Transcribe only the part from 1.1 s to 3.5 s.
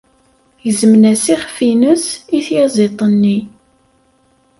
iɣef-nnes i tyaziḍt-nni.